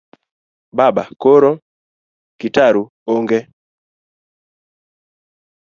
[0.77, 1.51] Baba:koro?
[2.39, 2.81] Kitaru:
[3.13, 3.39] ong'e